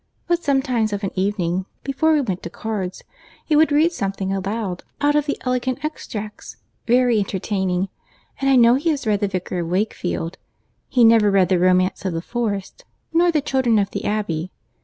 [0.27, 3.03] But sometimes of an evening, before we went to cards,
[3.45, 7.87] he would read something aloud out of the Elegant Extracts, very entertaining.
[8.39, 10.39] And I know he has read the Vicar of Wakefield.
[10.89, 12.83] He never read the Romance of the Forest,
[13.13, 14.49] nor The Children of the Abbey.